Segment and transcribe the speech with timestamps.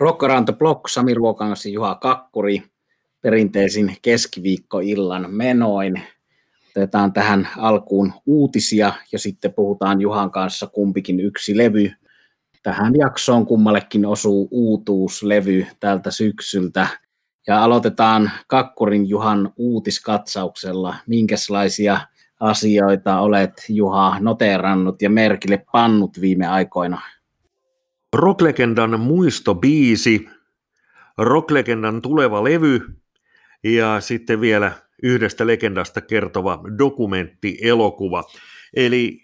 [0.00, 2.62] Rock Around the Block, Sami Ruokangassi, Juha Kakkuri,
[3.20, 6.02] perinteisin keskiviikkoillan menoin.
[6.70, 11.90] Otetaan tähän alkuun uutisia ja sitten puhutaan Juhan kanssa kumpikin yksi levy.
[12.62, 16.86] Tähän jaksoon kummallekin osuu uutuuslevy tältä syksyltä.
[17.46, 20.94] Ja aloitetaan Kakkurin Juhan uutiskatsauksella.
[21.06, 22.00] Minkälaisia
[22.40, 27.00] asioita olet Juha noteerannut ja merkille pannut viime aikoina?
[28.16, 30.28] Rocklegendan muistobiisi,
[31.18, 32.80] rocklegendan tuleva levy
[33.64, 34.72] ja sitten vielä
[35.02, 38.24] yhdestä legendasta kertova dokumenttielokuva.
[38.74, 39.20] Eli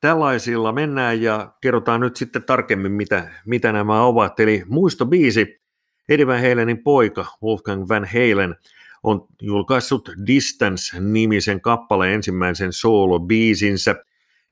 [0.00, 4.40] tällaisilla mennään ja kerrotaan nyt sitten tarkemmin, mitä, mitä nämä ovat.
[4.40, 5.60] Eli muistobiisi,
[6.08, 8.56] Eddie Van Halenin poika Wolfgang Van Halen
[9.02, 13.94] on julkaissut Distance-nimisen kappaleen ensimmäisen solo-biisinsä–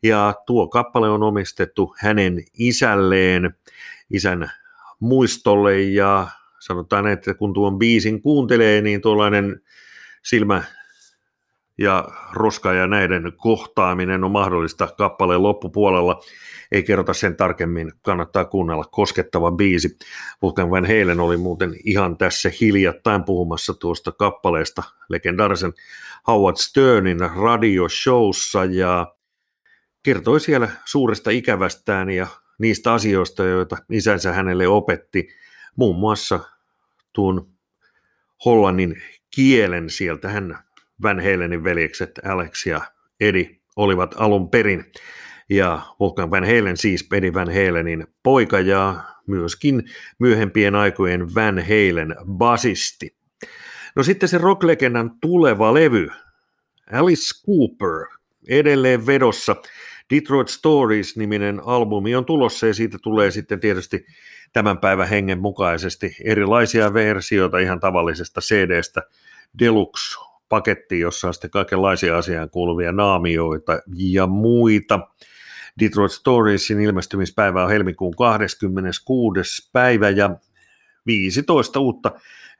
[0.02, 3.54] ja tuo kappale on omistettu hänen isälleen,
[4.10, 4.50] isän
[5.00, 6.26] muistolle ja
[6.58, 9.60] sanotaan, että kun tuon biisin kuuntelee, niin tuollainen
[10.22, 10.62] silmä
[11.78, 16.20] ja roska ja näiden kohtaaminen on mahdollista kappaleen loppupuolella.
[16.72, 19.98] Ei kerrota sen tarkemmin, kannattaa kuunnella koskettava biisi.
[20.42, 25.72] Vulcan Van Halen oli muuten ihan tässä hiljattain puhumassa tuosta kappaleesta legendaarisen
[26.26, 29.14] Howard Sternin radioshowssa ja
[30.02, 32.26] kertoi siellä suuresta ikävästään ja
[32.58, 35.28] niistä asioista, joita isänsä hänelle opetti,
[35.76, 36.40] muun muassa
[37.12, 37.48] tuon
[38.44, 39.02] hollannin
[39.34, 40.58] kielen sieltä hän
[41.02, 42.80] Van Halenin veljekset Alex ja
[43.20, 44.92] Edi olivat alun perin.
[45.50, 49.84] Ja Wolfgang Van Halen siis Eddie Van Halenin poika ja myöskin
[50.18, 53.16] myöhempien aikojen Van Halen basisti.
[53.96, 56.08] No sitten se rocklegendan tuleva levy,
[56.92, 58.06] Alice Cooper,
[58.48, 59.56] edelleen vedossa.
[60.10, 64.06] Detroit Stories-niminen albumi on tulossa ja siitä tulee sitten tietysti
[64.52, 69.02] tämän päivän hengen mukaisesti erilaisia versioita ihan tavallisesta CD-stä
[69.58, 75.00] Deluxe-paketti, jossa on sitten kaikenlaisia asiaan kuuluvia naamioita ja muita.
[75.80, 79.70] Detroit Storiesin ilmestymispäivä on helmikuun 26.
[79.72, 80.36] päivä ja
[81.06, 82.12] 15 uutta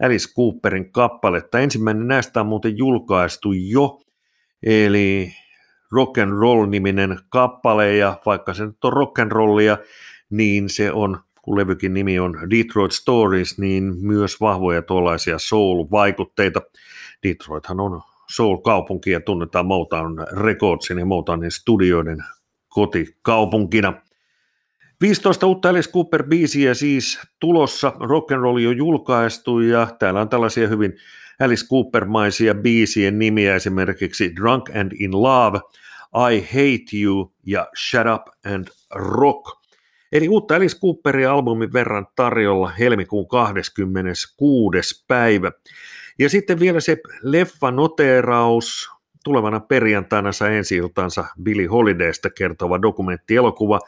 [0.02, 1.58] Alice Cooperin kappaletta.
[1.58, 4.00] Ensimmäinen näistä on muuten julkaistu jo,
[4.62, 5.32] eli
[5.92, 9.78] rock and roll-niminen kappale, ja vaikka se nyt on rock and rollia,
[10.30, 16.60] niin se on, kun levykin nimi on Detroit Stories, niin myös vahvoja tuollaisia soul-vaikutteita.
[17.22, 22.18] Detroithan on soul-kaupunki ja tunnetaan Motown Recordsin ja Motownin studioiden
[22.68, 23.92] kotikaupunkina.
[25.00, 30.68] 15 uutta Alice Cooper-biisiä siis tulossa, rock and roll jo julkaistu ja täällä on tällaisia
[30.68, 30.96] hyvin
[31.40, 35.60] Alice Cooper-maisia biisien nimiä, esimerkiksi Drunk and in Love,
[36.32, 39.60] I Hate You ja Shut Up and Rock.
[40.12, 45.04] Eli uutta Alice Cooperin albumin verran tarjolla helmikuun 26.
[45.08, 45.52] päivä.
[46.18, 48.90] Ja sitten vielä se leffa-noteraus,
[49.24, 53.80] tulevana perjantaina saa ensi iltansa Billy Holidaysta kertova dokumenttielokuva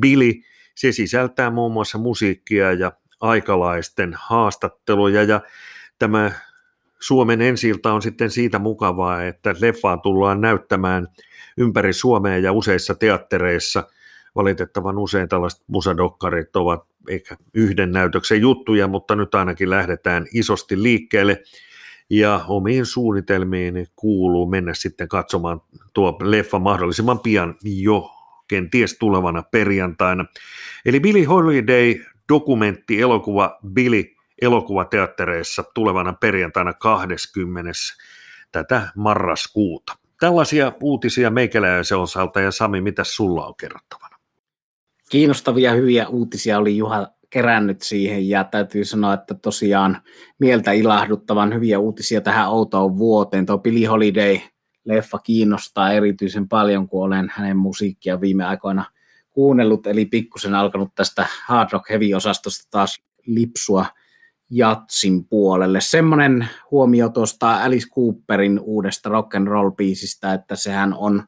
[0.00, 0.32] Billy.
[0.74, 5.40] Se sisältää muun muassa musiikkia ja aikalaisten haastatteluja ja
[5.98, 6.30] tämä
[7.02, 11.08] Suomen ensi on sitten siitä mukavaa, että leffaa tullaan näyttämään
[11.56, 13.84] ympäri Suomea ja useissa teattereissa.
[14.34, 21.42] Valitettavan usein tällaiset musadokkarit ovat ehkä yhden näytöksen juttuja, mutta nyt ainakin lähdetään isosti liikkeelle.
[22.10, 25.60] Ja omiin suunnitelmiin kuuluu mennä sitten katsomaan
[25.94, 28.10] tuo leffa mahdollisimman pian jo
[28.48, 30.24] kenties tulevana perjantaina.
[30.86, 31.94] Eli Billy Holiday
[32.28, 34.04] dokumentti elokuva Billy
[34.42, 37.70] elokuvateattereissa tulevana perjantaina 20.
[38.52, 39.92] tätä marraskuuta.
[40.20, 44.16] Tällaisia uutisia meikäläisen osalta ja Sami, mitä sulla on kerrottavana?
[45.10, 50.02] Kiinnostavia hyviä uutisia oli Juha kerännyt siihen ja täytyy sanoa, että tosiaan
[50.38, 53.46] mieltä ilahduttavan hyviä uutisia tähän outoon vuoteen.
[53.46, 54.38] Tuo Billy Holiday
[54.84, 58.84] leffa kiinnostaa erityisen paljon, kun olen hänen musiikkia viime aikoina
[59.30, 63.86] kuunnellut, eli pikkusen alkanut tästä hard rock heavy osastosta taas lipsua
[64.50, 65.80] jatsin puolelle.
[65.80, 71.22] Semmoinen huomio tuosta Alice Cooperin uudesta rock and roll biisistä, että sehän on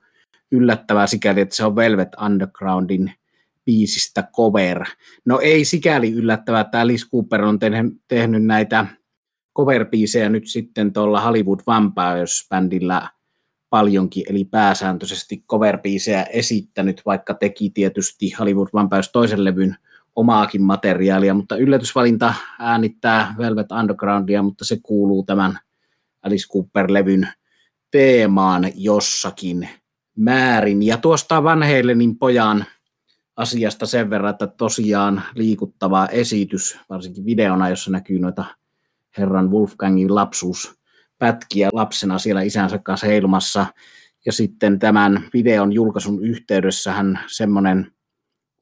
[0.52, 3.12] yllättävää sikäli, että se on Velvet Undergroundin
[3.64, 4.84] biisistä cover.
[5.24, 7.58] No ei sikäli yllättävää, että Alice Cooper on
[8.08, 8.86] tehnyt, näitä
[9.58, 13.08] cover-biisejä nyt sitten tuolla Hollywood Vampires-bändillä
[13.70, 15.78] paljonkin, eli pääsääntöisesti cover
[16.32, 19.76] esittänyt, vaikka teki tietysti Hollywood Vampires toisen levyn
[20.17, 25.59] omaakin materiaalia, mutta yllätysvalinta äänittää Velvet Undergroundia, mutta se kuuluu tämän
[26.23, 27.29] Alice Cooper-levyn
[27.91, 29.69] teemaan jossakin
[30.17, 30.82] määrin.
[30.82, 32.64] Ja tuosta Van Halenin pojan
[33.37, 38.44] asiasta sen verran, että tosiaan liikuttava esitys, varsinkin videona, jossa näkyy noita
[39.19, 43.67] herran Wolfgangin lapsuuspätkiä lapsena siellä isänsä kanssa heilumassa.
[44.26, 47.93] Ja sitten tämän videon julkaisun yhteydessähän semmoinen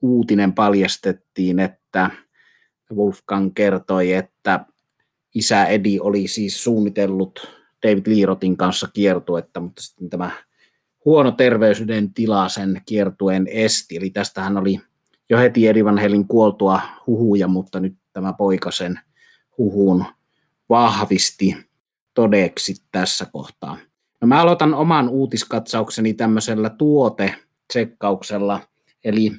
[0.03, 2.11] uutinen paljastettiin, että
[2.95, 4.65] Wolfgang kertoi, että
[5.35, 7.49] isä Edi oli siis suunnitellut
[7.87, 10.31] David Liirotin kanssa kiertuetta, mutta sitten tämä
[11.05, 13.97] huono terveysyyden tila sen kiertueen esti.
[13.97, 14.81] Eli tästähän oli
[15.31, 19.01] jo heti Eddie Van Halen kuoltua huhuja, mutta nyt tämä poika sen
[19.59, 20.05] huhuun
[20.69, 21.57] vahvisti
[22.15, 23.77] todeksi tässä kohtaa.
[24.21, 28.61] No mä aloitan oman uutiskatsaukseni tämmöisellä tuote-tsekkauksella,
[29.05, 29.33] eli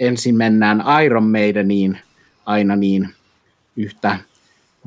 [0.00, 1.98] ensin mennään Iron Maideniin
[2.46, 3.08] aina niin
[3.76, 4.18] yhtä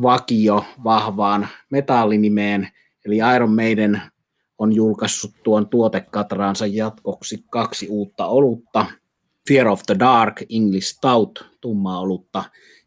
[0.02, 2.70] vakio vahvaan metallinimeen,
[3.06, 4.02] eli Iron Maiden
[4.58, 8.86] on julkaissut tuon tuotekatraansa jatkoksi kaksi uutta olutta,
[9.48, 12.44] Fear of the Dark, English Stout, tummaa olutta,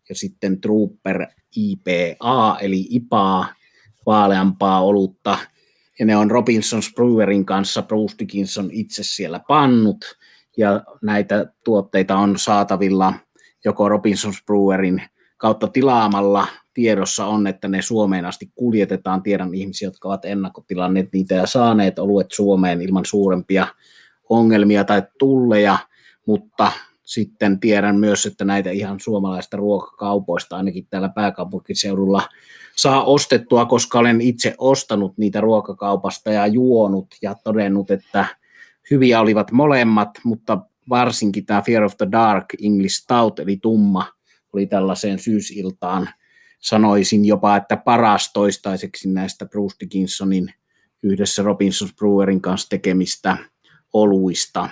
[0.08, 1.26] ja sitten Trooper
[1.56, 3.46] IPA, eli IPA,
[4.06, 5.38] vaaleampaa olutta,
[5.98, 10.04] ja ne on Robinson's Brewerin kanssa Bruce Dickinson itse siellä pannut,
[10.56, 13.14] ja näitä tuotteita on saatavilla
[13.64, 15.02] joko Robinson's Brewerin
[15.36, 19.22] kautta tilaamalla tiedossa on, että ne Suomeen asti kuljetetaan.
[19.22, 23.66] Tiedän ihmisiä, jotka ovat ennakkotilanneet niitä ja saaneet oluet Suomeen ilman suurempia
[24.28, 25.78] ongelmia tai tulleja,
[26.26, 32.22] mutta sitten tiedän myös, että näitä ihan suomalaista ruokakaupoista ainakin täällä pääkaupunkiseudulla
[32.76, 38.26] saa ostettua, koska olen itse ostanut niitä ruokakaupasta ja juonut ja todennut, että
[38.90, 44.06] hyviä olivat molemmat, mutta varsinkin tämä Fear of the Dark English Stout, eli tumma,
[44.52, 46.08] oli tällaiseen syysiltaan,
[46.60, 50.54] sanoisin jopa, että paras toistaiseksi näistä Bruce Dickinsonin
[51.02, 53.36] yhdessä Robinsons Brewerin kanssa tekemistä
[53.92, 54.68] oluista.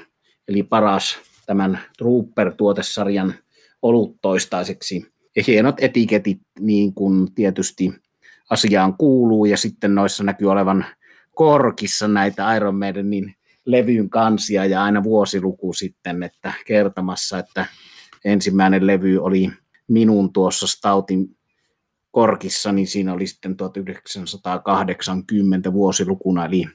[0.48, 3.34] Eli paras tämän Trooper-tuotesarjan
[3.82, 5.06] olut toistaiseksi.
[5.36, 7.92] Ja hienot etiketit, niin kuin tietysti
[8.50, 10.86] asiaan kuuluu, ja sitten noissa näkyy olevan
[11.34, 13.34] korkissa näitä Iron Maidenin
[13.64, 17.66] levyn kansia ja aina vuosiluku sitten, että kertomassa, että
[18.24, 19.50] ensimmäinen levy oli
[19.88, 21.36] minun tuossa Stoutin
[22.10, 26.66] korkissa, niin siinä oli sitten 1980 vuosilukuna, eli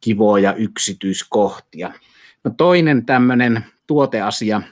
[0.00, 1.92] kivoja yksityiskohtia.
[2.44, 4.62] No toinen tämmöinen tuoteasia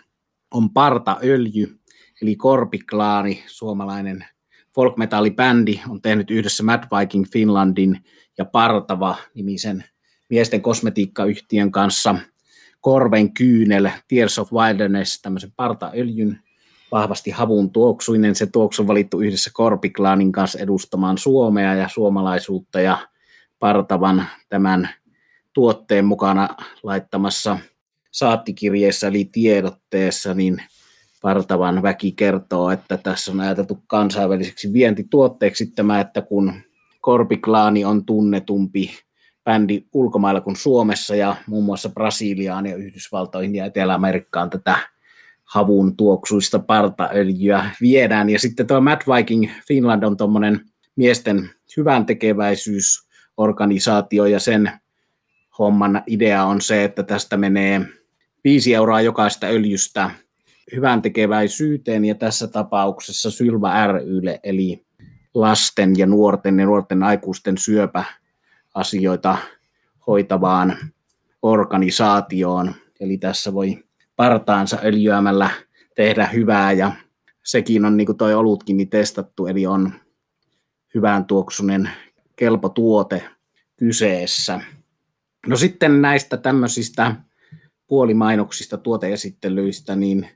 [0.54, 1.78] on partaöljy,
[2.22, 4.24] eli Korpiklaani, suomalainen
[4.74, 8.04] folkmetallibändi, on tehnyt yhdessä Mad Viking Finlandin
[8.38, 9.84] ja Partava nimisen
[10.28, 12.14] miesten kosmetiikkayhtiön kanssa
[12.80, 16.40] Korven kyynel Tears of Wilderness, tämmöisen partaöljyn,
[16.92, 18.34] vahvasti havun tuoksuinen.
[18.34, 22.98] Se tuoksu on valittu yhdessä Korpiklaanin kanssa edustamaan Suomea ja suomalaisuutta ja
[23.58, 24.88] Partavan tämän
[25.52, 26.48] tuotteen mukana
[26.82, 27.58] laittamassa
[28.10, 30.62] saattikirjeessä eli tiedotteessa, niin
[31.22, 36.52] Partavan väki kertoo, että tässä on ajateltu kansainväliseksi vientituotteeksi tämä, että kun
[37.00, 39.05] Korpiklaani on tunnetumpi
[39.46, 44.76] bändi ulkomailla kuin Suomessa ja muun muassa Brasiliaan ja Yhdysvaltoihin ja Etelä-Amerikkaan tätä
[45.44, 48.30] havun tuoksuista partaöljyä viedään.
[48.30, 50.60] Ja sitten tuo Mad Viking Finland on tuommoinen
[50.96, 54.70] miesten hyvän tekeväisyysorganisaatio ja sen
[55.58, 57.80] homman idea on se, että tästä menee
[58.44, 60.10] 5 euroa jokaista öljystä
[60.74, 64.86] hyvän tekeväisyyteen ja tässä tapauksessa Sylva rylle eli
[65.34, 67.58] lasten ja nuorten ja nuorten aikuisten
[68.82, 69.38] syöpäasioita
[70.06, 70.76] hoitavaan
[71.42, 72.74] organisaatioon.
[73.00, 73.84] Eli tässä voi
[74.16, 75.50] partaansa öljyämällä
[75.96, 76.92] tehdä hyvää ja
[77.44, 79.92] sekin on niin kuin toi olutkin niin testattu, eli on
[80.94, 81.90] hyvän tuoksunen
[82.36, 83.28] kelpo tuote
[83.76, 84.60] kyseessä.
[85.46, 87.16] No sitten näistä tämmöisistä
[87.86, 90.28] puolimainoksista, tuoteesittelyistä, niin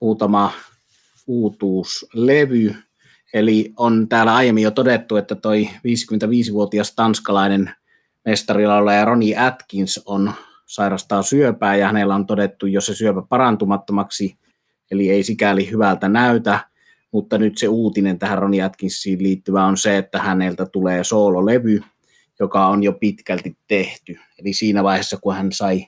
[0.00, 0.52] muutama
[1.26, 2.74] uutuuslevy.
[3.34, 7.70] Eli on täällä aiemmin jo todettu, että toi 55-vuotias tanskalainen
[8.26, 10.32] mestarilaulaja Ronnie Atkins on
[10.66, 14.38] sairastaa syöpää ja hänellä on todettu jo se syöpä parantumattomaksi,
[14.90, 16.60] eli ei sikäli hyvältä näytä,
[17.12, 21.82] mutta nyt se uutinen tähän Ronnie Atkinsiin liittyvä on se, että häneltä tulee soololevy,
[22.40, 24.18] joka on jo pitkälti tehty.
[24.38, 25.86] Eli siinä vaiheessa, kun hän sai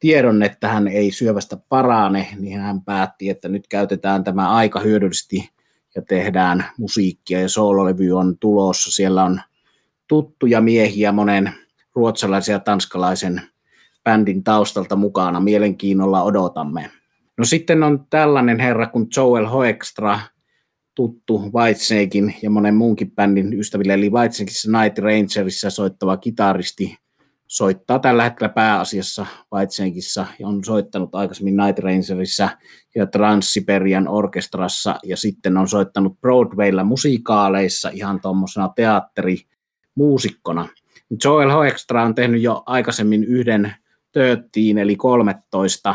[0.00, 5.50] tiedon, että hän ei syövästä parane, niin hän päätti, että nyt käytetään tämä aika hyödyllisesti
[5.94, 8.90] ja tehdään musiikkia ja soololevy on tulossa.
[8.90, 9.40] Siellä on
[10.08, 11.54] tuttuja miehiä, monen
[11.94, 13.42] ruotsalaisen ja tanskalaisen
[14.04, 15.40] bändin taustalta mukana.
[15.40, 16.90] Mielenkiinnolla odotamme.
[17.38, 20.20] No sitten on tällainen herra kuin Joel Hoekstra,
[20.94, 27.00] tuttu Whitesnakein ja monen muunkin bändin ystäville, eli Whitesnakeissa Night Rangerissa soittava kitaristi
[27.50, 32.48] soittaa tällä hetkellä pääasiassa Vaitsenkissa ja on soittanut aikaisemmin Night Rangerissa
[32.94, 40.68] ja Transsiberian orkestrassa ja sitten on soittanut Broadwaylla musikaaleissa ihan tuommoisena teatterimuusikkona.
[41.24, 43.74] Joel Hoekstra on tehnyt jo aikaisemmin yhden
[44.12, 45.94] tööttiin eli 13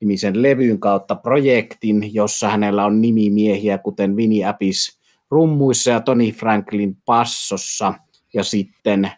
[0.00, 4.98] nimisen levyn kautta projektin, jossa hänellä on nimimiehiä kuten Vinnie Apis
[5.30, 7.94] rummuissa ja Tony Franklin passossa.
[8.34, 9.10] Ja sitten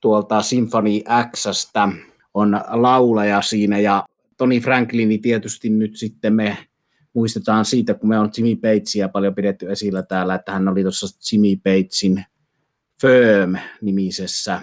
[0.00, 1.00] tuolta Symphony
[1.32, 1.88] Xstä
[2.34, 4.04] on laulaja siinä ja
[4.36, 6.56] Tony Franklini tietysti nyt sitten me
[7.12, 11.06] muistetaan siitä, kun me on Jimmy Pagesia paljon pidetty esillä täällä, että hän oli tuossa
[11.32, 12.24] Jimmy Pagesin
[13.00, 14.60] Firm-nimisessä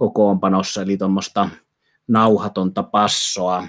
[0.00, 1.48] kokoonpanossa, eli tuommoista
[2.08, 3.68] nauhatonta passoa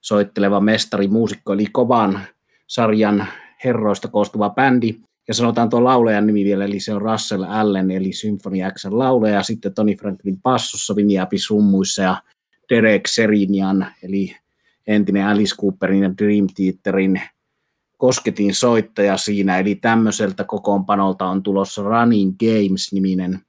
[0.00, 2.20] soitteleva mestari muusikko, eli kovan
[2.66, 3.26] sarjan
[3.64, 4.94] herroista koostuva bändi,
[5.28, 9.34] ja sanotaan tuo laulajan nimi vielä, eli se on Russell Allen, eli Symphony X laulaja,
[9.34, 12.22] ja sitten Tony Franklin passossa, Vinny Apis rummuissa ja
[12.70, 14.36] Derek Serinian, eli
[14.86, 17.20] entinen Alice Cooperin ja Dream Theaterin
[17.96, 23.40] kosketin soittaja siinä, eli tämmöiseltä kokoonpanolta on tulossa Running Games-niminen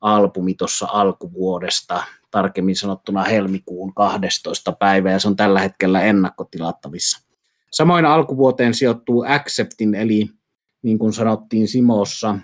[0.00, 4.72] albumi tuossa alkuvuodesta, tarkemmin sanottuna helmikuun 12.
[4.72, 7.30] päivä, ja se on tällä hetkellä ennakkotilattavissa.
[7.70, 10.30] Samoin alkuvuoteen sijoittuu Acceptin, eli
[10.82, 12.38] niin kuin sanottiin Simossa,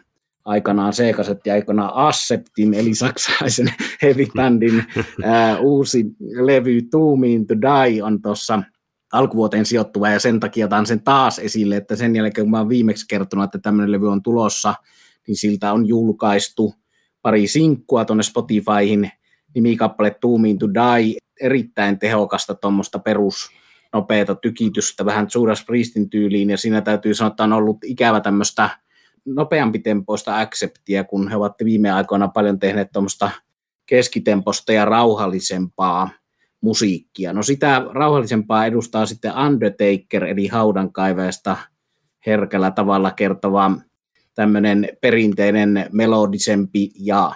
[0.45, 4.85] aikanaan Seikaset ja aikanaan Asceptin, eli saksalaisen heavy bandin
[5.25, 8.63] ää, uusi levy Two Mean to Die on tuossa
[9.13, 12.69] alkuvuoteen sijoittuva, ja sen takia otan sen taas esille, että sen jälkeen kun mä oon
[12.69, 14.75] viimeksi kertonut, että tämmöinen levy on tulossa,
[15.27, 16.75] niin siltä on julkaistu
[17.27, 19.11] pari sinkkua tuonne Spotifyhin,
[19.55, 23.51] nimikappale Mean to Die, erittäin tehokasta tuommoista perus
[23.93, 28.71] nopeata tykitystä vähän Judas Priestin tyyliin, ja siinä täytyy sanoa, että on ollut ikävä tämmöistä
[29.25, 33.31] nopeampi tempoista acceptia, kun he ovat viime aikoina paljon tehneet tuommoista
[33.87, 36.11] keskitemposta ja rauhallisempaa
[36.61, 37.33] musiikkia.
[37.33, 41.57] No sitä rauhallisempaa edustaa sitten Undertaker, eli haudankaivajasta
[42.27, 43.71] herkällä tavalla kertova
[44.37, 47.33] tämmöinen perinteinen melodisempi ja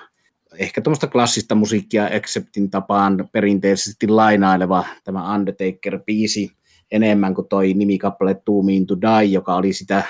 [0.59, 6.51] ehkä tuommoista klassista musiikkia Acceptin tapaan perinteisesti lainaileva tämä Undertaker-biisi
[6.91, 10.05] enemmän kuin toi nimikappale Two Mean to Die, joka oli sitä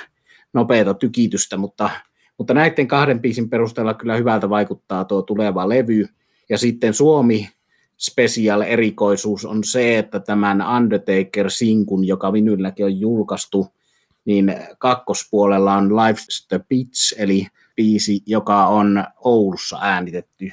[0.52, 1.90] nopeata tykitystä, mutta,
[2.38, 6.06] mutta näiden kahden biisin perusteella kyllä hyvältä vaikuttaa tuo tuleva levy.
[6.48, 7.48] Ja sitten Suomi
[7.96, 13.66] special erikoisuus on se, että tämän Undertaker-sinkun, joka vinylläkin on julkaistu,
[14.24, 17.46] niin kakkospuolella on Life's the Pitch, eli
[17.76, 20.52] biisi, joka on Oulussa äänitetty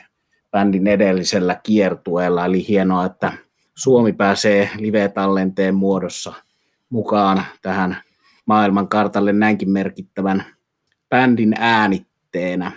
[0.51, 3.33] bändin edellisellä kiertueella, eli hienoa, että
[3.75, 6.33] Suomi pääsee live-tallenteen muodossa
[6.89, 7.97] mukaan tähän
[8.45, 10.45] maailman kartalle näinkin merkittävän
[11.09, 12.71] bändin äänitteenä.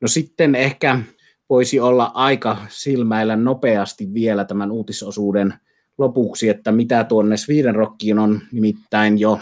[0.00, 0.98] No sitten ehkä
[1.50, 5.54] voisi olla aika silmäillä nopeasti vielä tämän uutisosuuden
[5.98, 9.40] lopuksi, että mitä tuonne Sweden Rockiin on nimittäin jo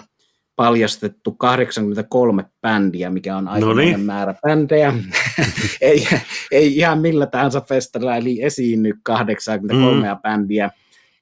[0.58, 3.66] paljastettu 83 bändiä, mikä on aika
[4.04, 4.94] määrä bändejä.
[5.80, 6.08] ei,
[6.50, 10.20] ei ihan millä tahansa festarilla, eli esiinny 83 mm.
[10.20, 10.70] bändiä.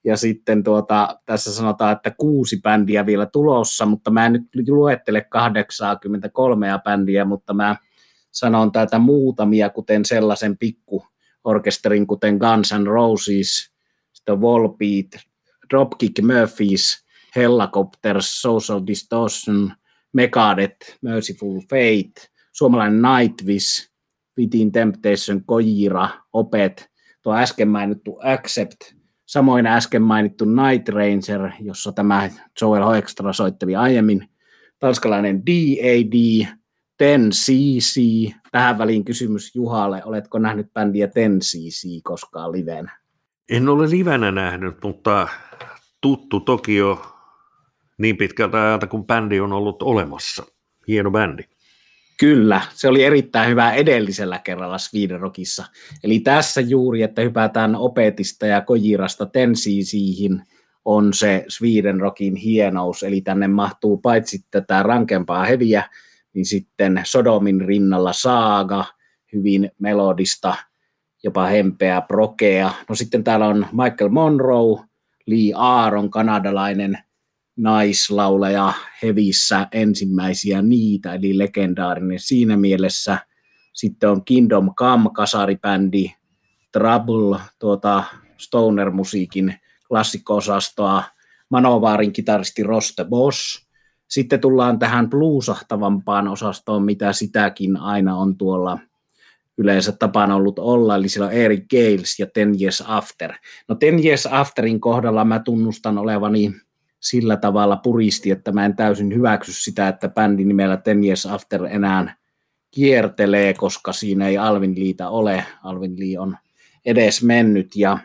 [0.04, 5.20] Ja sitten tuota, tässä sanotaan, että kuusi bändiä vielä tulossa, mutta mä en nyt luettele
[5.20, 7.76] 83 bändiä, mutta mä
[8.30, 13.72] sanon täältä muutamia, kuten sellaisen pikkuorkesterin, kuten Guns N' Roses,
[14.12, 15.06] sitten Volbeat,
[15.70, 17.05] Dropkick Murphys,
[17.36, 19.72] Hellacopters, Social Distortion,
[20.12, 23.90] Megadeth, Merciful Fate, suomalainen Nightwish,
[24.38, 26.90] Within Temptation, Kojira, Opet,
[27.22, 28.76] tuo äsken mainittu Accept,
[29.26, 34.28] samoin äsken mainittu Night Ranger, jossa tämä Joel Hoekstra soitteli aiemmin,
[34.78, 36.46] tanskalainen DAD,
[36.96, 38.00] Ten CC.
[38.52, 42.98] Tähän väliin kysymys Juhalle, oletko nähnyt bändiä Ten CC koskaan livenä?
[43.48, 45.28] En ole livenä nähnyt, mutta
[46.00, 47.15] tuttu toki jo
[47.98, 50.46] niin pitkältä ajalta, kun bändi on ollut olemassa.
[50.88, 51.42] Hieno bändi.
[52.20, 55.64] Kyllä, se oli erittäin hyvä edellisellä kerralla Sweden Rockissa.
[56.04, 60.42] Eli tässä juuri, että hypätään Opetista ja Kojirasta Tensiisiin,
[60.84, 63.02] on se Sweden Rockin hienous.
[63.02, 65.84] Eli tänne mahtuu paitsi tätä rankempaa heviä,
[66.34, 68.84] niin sitten Sodomin rinnalla Saaga,
[69.32, 70.54] hyvin melodista,
[71.22, 72.70] jopa hempeä, prokea.
[72.88, 74.80] No sitten täällä on Michael Monroe,
[75.26, 76.98] Lee Aaron, kanadalainen
[77.56, 78.72] naislauleja
[79.02, 83.18] hevissä ensimmäisiä niitä, eli legendaarinen siinä mielessä.
[83.72, 86.12] Sitten on Kingdom Come kasaribändi,
[86.72, 88.04] Trouble, tuota
[88.38, 89.54] stoner-musiikin
[89.88, 91.02] klassikko-osastoa,
[91.48, 93.66] Manovaarin kitaristi Roste Boss.
[94.08, 98.78] Sitten tullaan tähän bluesahtavampaan osastoon, mitä sitäkin aina on tuolla
[99.58, 103.32] yleensä tapana ollut olla, eli siellä on Eric Gales ja Ten Years After.
[103.68, 106.54] No Ten Years Afterin kohdalla mä tunnustan olevani
[107.10, 111.64] sillä tavalla puristi, että mä en täysin hyväksy sitä, että bändi nimellä Ten Years After
[111.64, 112.16] enää
[112.70, 115.44] kiertelee, koska siinä ei Alvin Liita ole.
[115.64, 116.36] Alvin Lee on
[116.84, 117.98] edes mennyt ja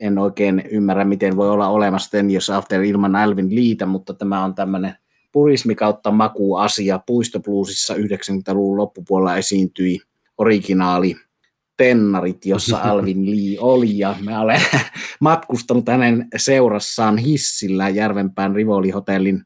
[0.00, 4.44] en oikein ymmärrä, miten voi olla olemassa Ten Years After ilman Alvin Liita, mutta tämä
[4.44, 4.94] on tämmöinen
[5.32, 7.00] purismi kautta maku asia.
[7.06, 9.98] Puistobluesissa 90-luvun loppupuolella esiintyi
[10.38, 11.16] originaali
[11.82, 14.60] tennarit, jossa Alvin Lee oli, ja mä olen
[15.20, 19.44] matkustanut hänen seurassaan hissillä Järvenpään Rivoli-hotellin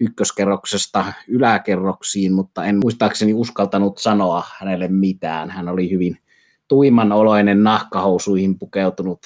[0.00, 5.50] ykköskerroksesta yläkerroksiin, mutta en muistaakseni uskaltanut sanoa hänelle mitään.
[5.50, 6.18] Hän oli hyvin
[6.68, 9.20] tuiman oloinen nahkahousuihin pukeutunut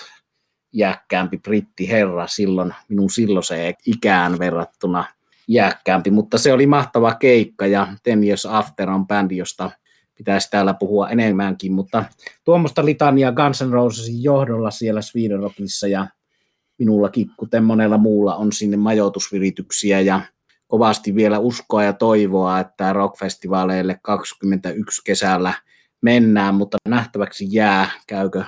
[0.73, 1.41] jääkkäämpi
[1.89, 5.05] herra silloin minun silloiseen ikään verrattuna
[5.49, 9.71] jääkkäämpi, mutta se oli mahtava keikka ja Ten Years After on bändi, josta
[10.15, 12.05] pitäisi täällä puhua enemmänkin, mutta
[12.45, 16.07] tuommoista litania Guns N' Rosesin johdolla siellä Sweden Rockissa ja
[16.79, 20.21] minullakin, kuten monella muulla, on sinne majoitusvirityksiä ja
[20.67, 25.55] kovasti vielä uskoa ja toivoa, että rockfestivaaleille 21 kesällä
[26.03, 28.45] mennään, mutta nähtäväksi jää, käykö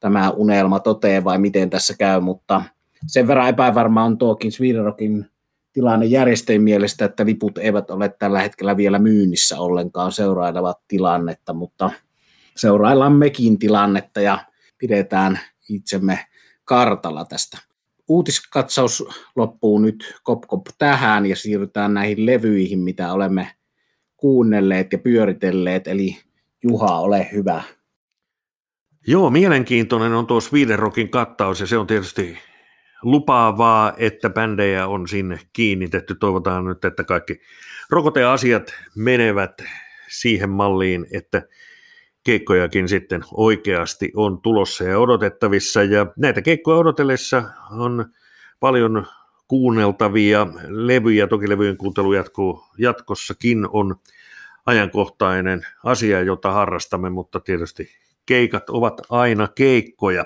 [0.00, 2.62] tämä unelma toteen vai miten tässä käy, mutta
[3.06, 5.30] sen verran epävarma on tuokin Sweden Rockin
[5.72, 11.90] tilanne järjestäjien mielestä, että liput eivät ole tällä hetkellä vielä myynnissä ollenkaan seurailevat tilannetta, mutta
[12.56, 14.38] seuraillaan mekin tilannetta ja
[14.78, 15.38] pidetään
[15.68, 16.26] itsemme
[16.64, 17.58] kartalla tästä.
[18.08, 19.04] Uutiskatsaus
[19.36, 23.50] loppuu nyt kop, kop tähän ja siirrytään näihin levyihin, mitä olemme
[24.16, 26.16] kuunnelleet ja pyöritelleet, eli
[26.62, 27.62] Juha, ole hyvä.
[29.06, 32.38] Joo, mielenkiintoinen on tuo Sweden Rockin kattaus ja se on tietysti
[33.02, 36.14] lupaavaa, että bändejä on sinne kiinnitetty.
[36.14, 37.40] Toivotaan nyt, että kaikki
[37.90, 39.62] rokoteasiat menevät
[40.08, 41.42] siihen malliin, että
[42.24, 45.82] keikkojakin sitten oikeasti on tulossa ja odotettavissa.
[45.82, 48.04] Ja näitä keikkoja odotellessa on
[48.60, 49.06] paljon
[49.48, 53.96] kuunneltavia levyjä, toki levyjen kuuntelu jatkuu jatkossakin on
[54.66, 57.88] ajankohtainen asia, jota harrastamme, mutta tietysti
[58.26, 60.24] keikat ovat aina keikkoja.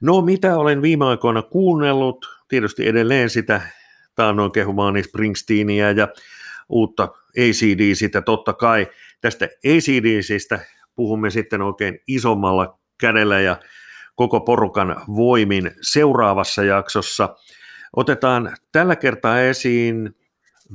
[0.00, 3.60] No mitä olen viime aikoina kuunnellut, tietysti edelleen sitä
[4.14, 6.08] taannoin kehumaani Springsteenia ja
[6.68, 8.88] uutta ACD sitä totta kai.
[9.20, 10.60] Tästä ACDCistä
[10.94, 13.56] puhumme sitten oikein isommalla kädellä ja
[14.14, 17.36] koko porukan voimin seuraavassa jaksossa.
[17.96, 20.16] Otetaan tällä kertaa esiin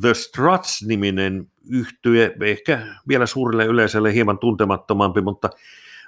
[0.02, 5.50] The Struts-niminen yhtye, ehkä vielä suurille yleisölle hieman tuntemattomampi, mutta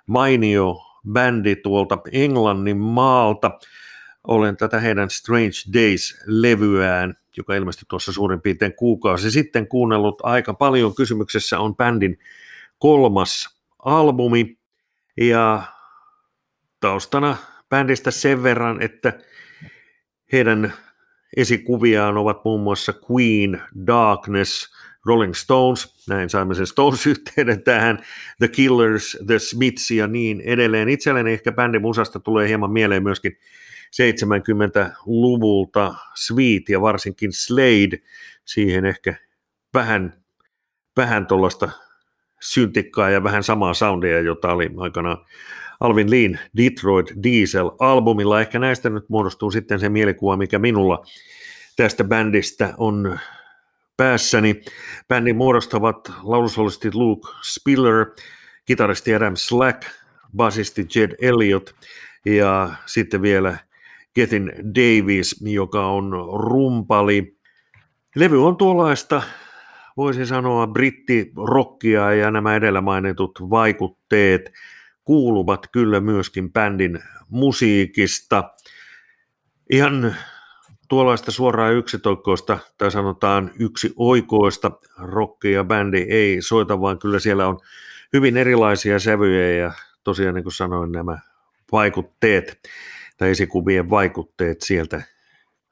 [0.08, 3.52] mainio bändi tuolta Englannin maalta.
[4.28, 10.96] Olen tätä heidän Strange Days-levyään, joka ilmestyi tuossa suurin piirtein kuukausi sitten, kuunnellut aika paljon.
[10.96, 12.20] Kysymyksessä on bändin
[12.80, 14.58] kolmas albumi
[15.18, 15.64] ja
[16.80, 17.38] taustana
[17.70, 19.14] bändistä sen verran, että
[20.32, 20.74] heidän
[21.38, 28.00] esikuviaan ovat muun muassa Queen, Darkness, Rolling Stones, näin saimme sen Stones-yhteyden tähän,
[28.40, 30.90] The Killers, The Smiths ja niin edelleen.
[30.90, 33.38] Itselleni ehkä bändin musasta tulee hieman mieleen myöskin
[33.88, 38.00] 70-luvulta Sweet ja varsinkin Slade,
[38.46, 39.16] siihen ehkä
[39.74, 40.14] vähän,
[40.98, 41.70] vähän tuollaista
[42.42, 45.26] syntikkaa ja vähän samaa soundia, jota oli aikanaan
[45.80, 48.42] Alvin Lean Detroit Diesel-albumilla.
[48.42, 51.06] Ehkä näistä nyt muodostuu sitten se mielikuva, mikä minulla
[51.76, 53.20] tästä bändistä on
[53.98, 54.62] päässäni.
[55.08, 58.06] Bändin muodostavat laulusolisti Luke Spiller,
[58.66, 59.86] kitaristi Adam Slack,
[60.36, 61.76] basisti Jed Elliot
[62.26, 63.58] ja sitten vielä
[64.16, 67.38] Gethin Davis, joka on rumpali.
[68.16, 69.22] Levy on tuollaista,
[69.98, 74.52] voisi sanoa, brittirokkia ja nämä edellä mainitut vaikutteet
[75.04, 78.44] kuuluvat kyllä myöskin bändin musiikista.
[79.72, 80.16] Ihan
[80.88, 87.60] tuollaista suoraa yksitoikkoista tai sanotaan yksi oikoista rockia bändi ei soita, vaan kyllä siellä on
[88.14, 89.72] hyvin erilaisia sävyjä ja
[90.04, 91.20] tosiaan niin kuin sanoin nämä
[91.72, 92.60] vaikutteet
[93.18, 95.02] tai esikuvien vaikutteet sieltä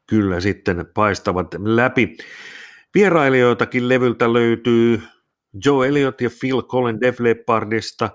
[0.10, 2.18] kyllä sitten paistavat läpi.
[2.96, 5.02] Vierailijoitakin levyltä löytyy
[5.66, 8.10] Joe Elliott ja Phil Collen Def Leppardista,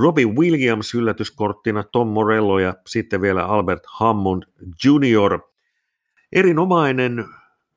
[0.00, 4.42] Robbie Williams yllätyskorttina, Tom Morello ja sitten vielä Albert Hammond
[4.84, 5.51] Jr
[6.32, 7.24] erinomainen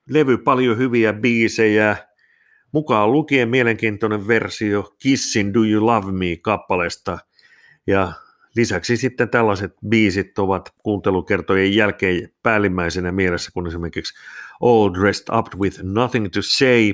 [0.10, 1.98] levy, paljon hyviä biisejä,
[2.72, 7.18] mukaan lukien mielenkiintoinen versio Kissin Do You Love Me kappaleesta.
[7.88, 8.12] Ja
[8.56, 14.13] lisäksi sitten tällaiset biisit ovat kuuntelukertojen jälkeen päällimmäisenä mielessä, kun esimerkiksi
[14.62, 16.94] All Dressed Up With Nothing To Say,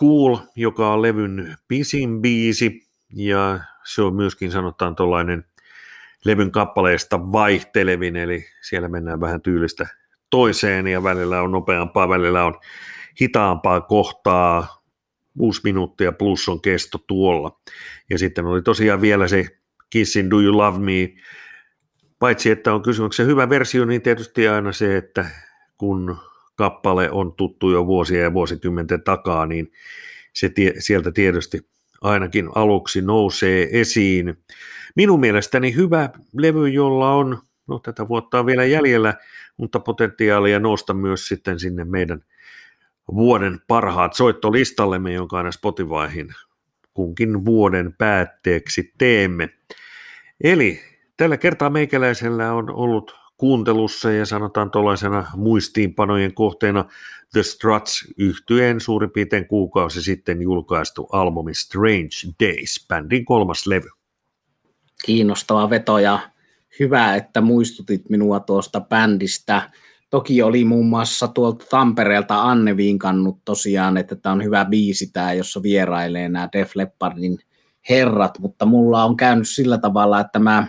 [0.00, 2.88] Cool, joka on levyn pisin biisi.
[3.14, 5.44] Ja se on myöskin sanotaan tuollainen
[6.24, 9.86] levyn kappaleesta vaihtelevin, eli siellä mennään vähän tyylistä
[10.34, 12.54] toiseen ja välillä on nopeampaa, välillä on
[13.20, 14.82] hitaampaa kohtaa,
[15.38, 17.60] 6 minuuttia plus on kesto tuolla.
[18.10, 19.46] Ja sitten oli tosiaan vielä se
[19.90, 21.14] Kissin Do You Love Me,
[22.18, 25.26] paitsi että on kysymyksessä hyvä versio, niin tietysti aina se, että
[25.78, 26.16] kun
[26.56, 29.72] kappale on tuttu jo vuosia ja vuosikymmenten takaa, niin
[30.32, 31.68] se tie, sieltä tietysti
[32.00, 34.38] ainakin aluksi nousee esiin.
[34.96, 39.14] Minun mielestäni hyvä levy, jolla on, no tätä vuotta on vielä jäljellä,
[39.56, 42.24] mutta potentiaalia nousta myös sitten sinne meidän
[43.14, 46.34] vuoden parhaat soittolistallemme, jonka aina Spotifyhin
[46.94, 49.48] kunkin vuoden päätteeksi teemme.
[50.44, 50.80] Eli
[51.16, 56.84] tällä kertaa meikäläisellä on ollut kuuntelussa ja sanotaan tuollaisena muistiinpanojen kohteena
[57.32, 63.88] The Struts yhtyeen suurin piirtein kuukausi sitten julkaistu albumi Strange Days, bändin kolmas levy.
[65.04, 66.18] Kiinnostava veto ja
[66.80, 69.70] hyvä, että muistutit minua tuosta bändistä.
[70.10, 75.32] Toki oli muun muassa tuolta Tampereelta Anne vinkannut tosiaan, että tämä on hyvä biisi tämä,
[75.32, 77.38] jossa vierailee nämä Def Leppardin
[77.88, 80.68] herrat, mutta mulla on käynyt sillä tavalla, että mä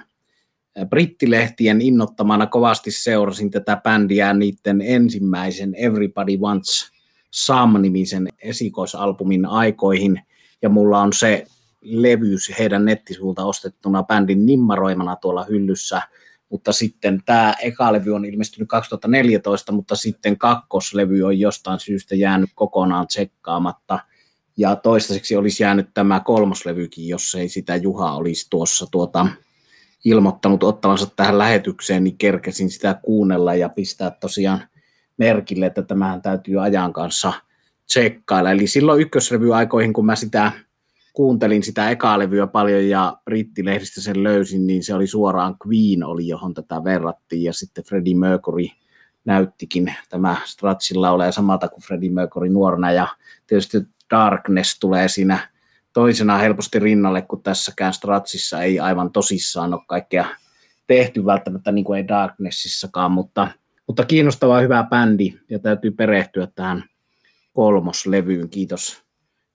[0.89, 6.91] brittilehtien innottamana kovasti seurasin tätä bändiä niiden ensimmäisen Everybody Wants
[7.31, 10.21] Some-nimisen esikoisalbumin aikoihin,
[10.61, 11.45] ja mulla on se
[11.85, 16.01] levyys heidän nettisivuilta ostettuna bändin nimmaroimana tuolla hyllyssä,
[16.49, 22.49] mutta sitten tämä eka levy on ilmestynyt 2014, mutta sitten kakkoslevy on jostain syystä jäänyt
[22.55, 23.99] kokonaan tsekkaamatta,
[24.57, 29.27] ja toistaiseksi olisi jäänyt tämä kolmoslevykin, jos ei sitä Juha olisi tuossa tuota,
[30.05, 34.67] ilmoittanut ottavansa tähän lähetykseen, niin kerkesin sitä kuunnella ja pistää tosiaan
[35.17, 37.33] merkille, että tämähän täytyy ajan kanssa
[37.85, 38.51] tsekkailla.
[38.51, 40.51] Eli silloin ykkösrevy-aikoihin, kun mä sitä
[41.15, 46.27] kuuntelin sitä ekaa levyä paljon ja brittilehdistä sen löysin, niin se oli suoraan Queen oli,
[46.27, 48.65] johon tätä verrattiin, ja sitten Freddie Mercury
[49.25, 53.07] näyttikin tämä Stratsin laulee samalta kuin Freddie Mercury nuorena, ja
[53.47, 53.77] tietysti
[54.11, 55.49] Darkness tulee siinä
[55.93, 60.25] toisena helposti rinnalle, kun tässäkään Stratsissa ei aivan tosissaan ole kaikkea
[60.87, 63.47] tehty välttämättä niin kuin ei Darknessissakaan, mutta,
[63.87, 65.33] mutta kiinnostava hyvä bändi.
[65.49, 66.83] Ja täytyy perehtyä tähän
[67.53, 68.49] kolmoslevyyn.
[68.49, 69.04] Kiitos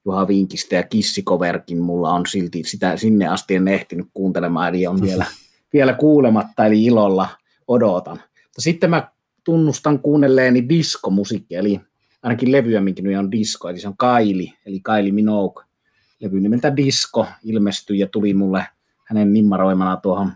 [0.05, 1.83] Juha Vinkistä ja Kissikoverkin.
[1.83, 5.27] Mulla on silti sitä sinne asti en ehtinyt kuuntelemaan, eli on vielä,
[5.73, 7.29] vielä kuulematta, eli ilolla
[7.69, 8.23] odotan.
[8.59, 9.09] Sitten mä
[9.45, 11.81] tunnustan kuunnelleeni diskomusiikkia, eli
[12.23, 15.65] ainakin levyä, minkä on disko, eli se on Kaili, eli Kaili Minogue
[16.21, 18.67] levy nimeltä Disco ilmestyi ja tuli mulle
[19.05, 20.33] hänen nimmaroimana tuohon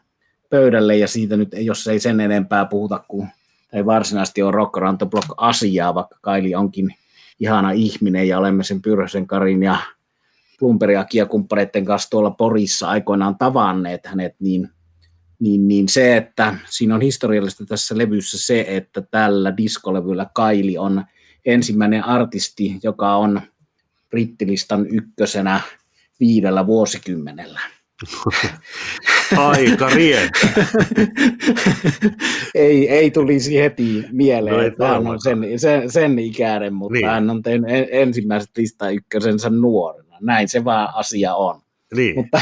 [0.51, 3.29] pöydälle ja siitä nyt, jos ei sen enempää puhuta kuin
[3.73, 6.95] ei varsinaisesti ole Rock Around the Block asiaa, vaikka Kaili onkin
[7.41, 9.77] ihana ihminen ja olemme sen Pyrhösen Karin ja
[10.59, 14.69] Plumperia kumppaneiden kanssa tuolla Porissa aikoinaan tavanneet hänet, niin,
[15.39, 21.05] niin, niin se, että siinä on historiallista tässä levyssä se, että tällä diskolevyllä Kaili on
[21.47, 23.41] ensimmäinen artisti, joka on
[24.11, 25.61] brittilistan ykkösenä
[26.21, 27.61] viidellä vuosikymmenellä.
[29.37, 29.89] Aika
[32.55, 37.07] ei, ei tulisi heti mieleen, no että hän on sen, sen, sen ikäinen, mutta niin.
[37.07, 40.17] hän on tehnyt ensimmäiset lista ykkösensä nuorena.
[40.21, 41.61] Näin se vaan asia on.
[41.95, 42.15] Niin.
[42.17, 42.41] Mutta,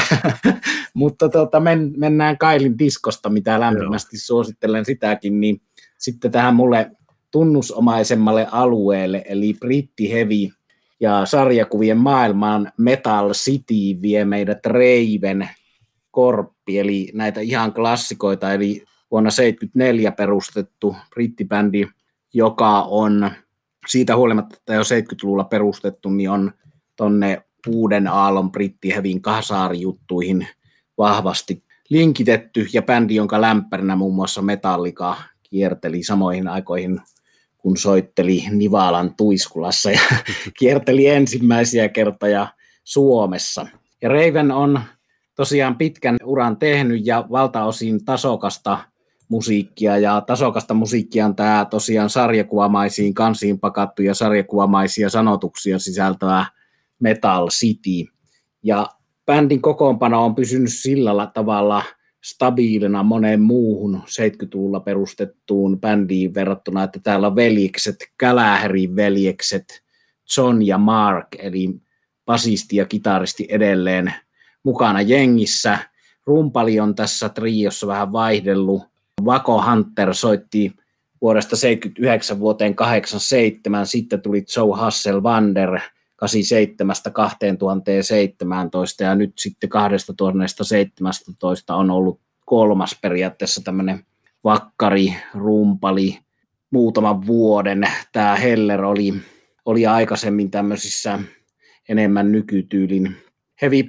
[0.93, 4.21] mutta tuota, men, mennään Kailin diskosta, mitä lämpimästi Joo.
[4.23, 5.61] suosittelen sitäkin, niin
[5.97, 6.91] sitten tähän mulle
[7.31, 10.49] tunnusomaisemmalle alueelle, eli britti heavy
[11.03, 15.49] ja sarjakuvien maailmaan Metal City vie meidät Reiven
[16.11, 21.87] Korppi, eli näitä ihan klassikoita, eli vuonna 1974 perustettu brittibändi,
[22.33, 23.31] joka on
[23.87, 26.51] siitä huolimatta, että jo 70-luvulla perustettu, niin on
[26.95, 30.47] tonne uuden aallon brittihevin kasaarijuttuihin
[30.97, 37.01] vahvasti linkitetty, ja bändi, jonka lämpärinä muun muassa Metallica kierteli samoihin aikoihin
[37.63, 39.99] kun soitteli Nivalan Tuiskulassa ja
[40.59, 42.47] kierteli ensimmäisiä kertoja
[42.83, 43.67] Suomessa.
[44.01, 44.79] Ja Raven on
[45.35, 48.79] tosiaan pitkän uran tehnyt ja valtaosin tasokasta
[49.29, 56.45] musiikkia ja tasokasta musiikkia on tämä tosiaan sarjakuvamaisiin kansiin pakattu ja sarjakuvamaisia sanotuksia sisältävä
[56.99, 58.11] Metal City.
[58.63, 58.87] Ja
[59.25, 61.83] bändin kokoonpano on pysynyt sillä tavalla–
[62.23, 69.83] stabiilina moneen muuhun 70-luvulla perustettuun bändiin verrattuna, että täällä on veljekset, Kälähärin veljekset,
[70.37, 71.69] John ja Mark, eli
[72.25, 74.13] basisti ja kitaristi edelleen
[74.63, 75.79] mukana jengissä.
[76.25, 78.83] Rumpali on tässä triossa vähän vaihdellut.
[79.25, 80.73] Vako Hunter soitti
[81.21, 85.79] vuodesta 79 vuoteen 87, sitten tuli Joe Hasselwander
[87.11, 94.05] 2017 ja nyt sitten 2017 on ollut kolmas periaatteessa tämmöinen
[94.43, 96.19] vakkari, rumpali,
[96.71, 97.87] muutaman vuoden.
[98.11, 99.13] Tämä Heller oli,
[99.65, 101.19] oli aikaisemmin tämmöisissä
[101.89, 103.15] enemmän nykytyylin
[103.61, 103.83] heavy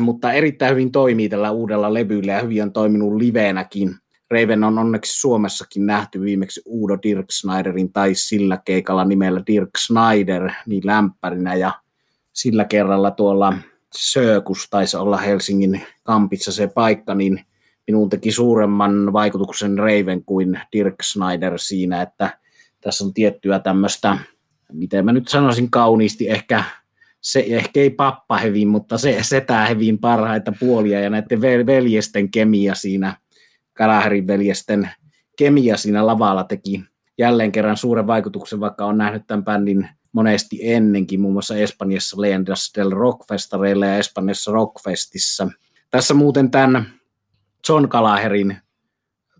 [0.00, 3.94] mutta erittäin hyvin toimii tällä uudella levyllä ja hyvin on toiminut liveenäkin.
[4.32, 10.50] Raven on onneksi Suomessakin nähty viimeksi Uudo Dirk Snyderin tai sillä keikalla nimellä Dirk Snyder
[10.66, 11.54] niin lämpärinä.
[11.54, 11.72] Ja
[12.32, 13.54] sillä kerralla tuolla
[13.96, 17.44] Sökus taisi olla Helsingin kampissa se paikka, niin
[17.86, 22.38] minuun teki suuremman vaikutuksen Raven kuin Dirk Snyder siinä, että
[22.80, 24.18] tässä on tiettyä tämmöistä,
[24.72, 26.64] miten mä nyt sanoisin kauniisti, ehkä
[27.20, 32.74] se ehkä ei pappa hevin, mutta se setää hevin parhaita puolia ja näiden veljesten kemia
[32.74, 33.16] siinä,
[33.72, 34.90] Kalaherin veljesten
[35.36, 36.84] kemia siinä lavalla teki
[37.18, 42.72] jälleen kerran suuren vaikutuksen, vaikka on nähnyt tämän bändin monesti ennenkin, muun muassa Espanjassa Leyendas
[42.76, 45.48] del Rockfestareilla ja Espanjassa Rockfestissa.
[45.90, 46.86] Tässä muuten tämän
[47.68, 48.56] John Gallagherin,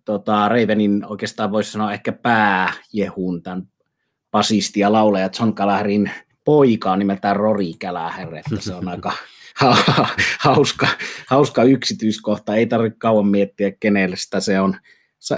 [0.04, 3.62] tota, Ravenin oikeastaan voisi sanoa ehkä pääjehun, tämän
[4.30, 6.10] basisti ja laulaja John Gallagherin
[6.44, 9.12] poika on nimeltään Rory Gallagher, että se on aika
[10.38, 10.86] hauska,
[11.28, 12.54] hauska yksityiskohta.
[12.54, 14.76] Ei tarvitse kauan miettiä, kenelle sitä se on,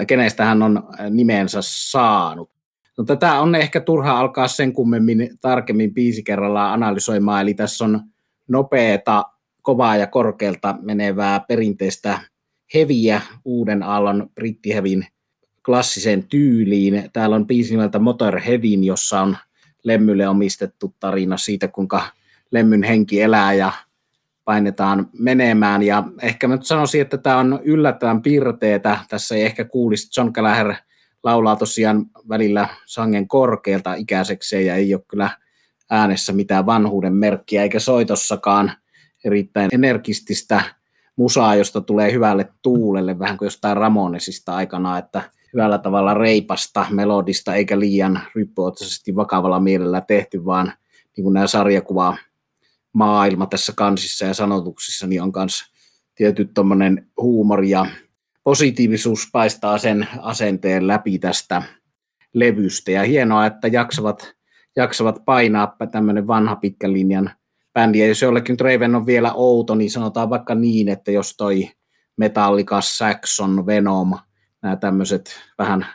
[0.07, 2.51] kenestä hän on nimensä saanut.
[2.97, 8.01] No, tätä on ehkä turha alkaa sen kummemmin tarkemmin biisi kerrallaan analysoimaan, eli tässä on
[8.47, 9.23] nopeata,
[9.61, 12.19] kovaa ja korkealta menevää perinteistä
[12.73, 15.07] heviä uuden aallon brittihevin
[15.65, 17.09] klassiseen tyyliin.
[17.13, 19.37] Täällä on biisi nimeltä Motorheadin, jossa on
[19.83, 22.01] Lemmylle omistettu tarina siitä, kuinka
[22.51, 23.71] Lemmyn henki elää ja
[24.45, 25.83] painetaan menemään.
[25.83, 28.97] Ja ehkä mä nyt sanoisin, että tämä on yllättävän piirteetä.
[29.09, 30.73] Tässä ei ehkä kuulisi, John Gallagher
[31.23, 35.29] laulaa tosiaan välillä sangen korkealta ikäisekseen ja ei ole kyllä
[35.89, 38.71] äänessä mitään vanhuuden merkkiä eikä soitossakaan
[39.25, 40.61] erittäin energististä
[41.15, 45.21] musaa, josta tulee hyvälle tuulelle, vähän kuin jostain Ramonesista aikana, että
[45.53, 50.73] hyvällä tavalla reipasta, melodista, eikä liian ryppyotsaisesti vakavalla mielellä tehty, vaan
[51.17, 52.17] niin kuin nämä sarjakuvaa
[52.95, 55.63] maailma tässä kansissa ja sanotuksissa, niin on myös
[56.15, 57.85] tietty tuommoinen huumori ja
[58.43, 61.61] positiivisuus paistaa sen asenteen läpi tästä
[62.33, 62.91] levystä.
[62.91, 64.35] Ja hienoa, että jaksavat,
[64.75, 67.31] jaksavat painaa tämmöinen vanha pitkän linjan
[67.73, 67.99] bändi.
[67.99, 71.69] Ja jos jollekin Raven on vielä outo, niin sanotaan vaikka niin, että jos toi
[72.17, 74.13] Metallica, Saxon, Venom,
[74.61, 75.85] nämä tämmöiset vähän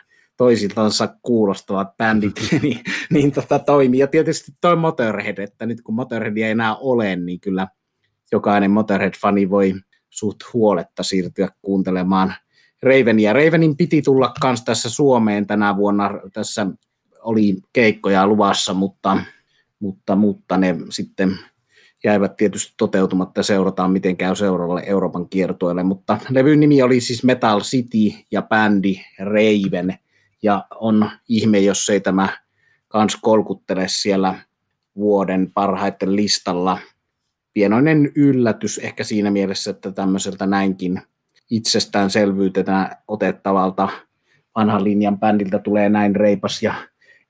[0.41, 3.99] toisiltansa kuulostavat bändit, niin, niin tota toimii.
[3.99, 7.67] Ja tietysti toi Motorhead, että nyt kun Motorheadia ei enää ole, niin kyllä
[8.31, 9.73] jokainen Motorhead-fani voi
[10.09, 12.33] suht huoletta siirtyä kuuntelemaan
[12.83, 13.33] Ravenia.
[13.33, 16.11] Ravenin piti tulla myös tässä Suomeen tänä vuonna.
[16.33, 16.67] Tässä
[17.23, 19.17] oli keikkoja luvassa, mutta,
[19.79, 21.39] mutta, mutta ne sitten
[22.03, 25.83] jäivät tietysti toteutumatta seurataan, miten käy seuraavalle Euroopan kiertueelle.
[25.83, 30.00] Mutta levyn nimi oli siis Metal City ja bändi Raven.
[30.43, 32.29] Ja on ihme, jos ei tämä
[32.87, 34.35] kans kolkuttele siellä
[34.95, 36.77] vuoden parhaiten listalla–
[37.53, 41.01] pienoinen yllätys ehkä siinä mielessä, että tämmöiseltä näinkin
[41.49, 43.89] itsestäänselvyytenä otettavalta
[44.55, 46.73] vanhan linjan bändiltä tulee näin reipas ja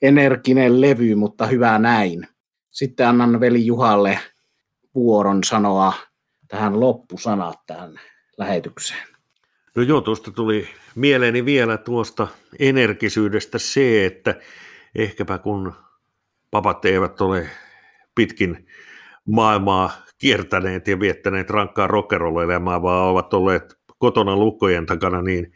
[0.02, 2.28] energinen levy, mutta hyvä näin.
[2.72, 4.20] Sitten annan veli Juhalle
[4.96, 5.94] vuoron sanoa
[6.48, 8.00] tähän loppusanat tähän
[8.38, 9.08] lähetykseen.
[9.76, 12.28] No joo, tuosta tuli mieleeni vielä tuosta
[12.60, 14.36] energisyydestä se, että
[14.96, 15.74] ehkäpä kun
[16.52, 17.50] papat eivät ole
[18.16, 18.68] pitkin
[19.26, 25.54] maailmaa kiertäneet ja viettäneet rankkaa rockerolla vaan ovat olleet kotona lukkojen takana, niin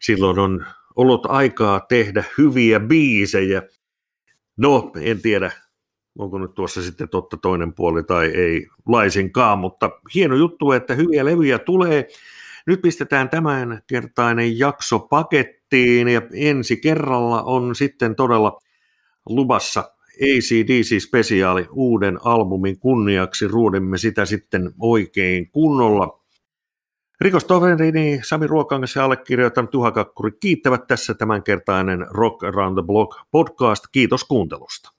[0.00, 3.62] silloin on ollut aikaa tehdä hyviä biisejä.
[4.56, 5.50] No, en tiedä,
[6.18, 11.24] onko nyt tuossa sitten totta toinen puoli tai ei laisinkaan, mutta hieno juttu, että hyviä
[11.24, 12.08] levyjä tulee.
[12.66, 18.60] Nyt pistetään tämän kertainen jakso pakettiin ja ensi kerralla on sitten todella
[19.28, 23.48] lubassa ACDC-spesiaali uuden albumin kunniaksi.
[23.48, 26.22] Ruodimme sitä sitten oikein kunnolla.
[27.20, 33.84] Rikostoverini Sami Ruokangas ja allekirjoittanut Tuha Kakkuri kiittävät tässä tämänkertainen Rock Around the Block podcast.
[33.92, 34.95] Kiitos kuuntelusta.